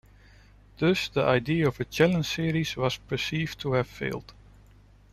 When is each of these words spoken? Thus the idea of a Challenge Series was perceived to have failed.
Thus 0.79 1.09
the 1.09 1.21
idea 1.21 1.67
of 1.67 1.79
a 1.79 1.85
Challenge 1.85 2.25
Series 2.25 2.75
was 2.75 2.97
perceived 2.97 3.59
to 3.59 3.73
have 3.73 3.85
failed. 3.85 4.33